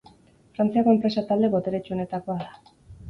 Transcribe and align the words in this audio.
Frantziako 0.55 0.95
enpresa 0.95 1.25
talde 1.33 1.51
boteretsuenetakoa 1.57 2.39
da. 2.47 2.77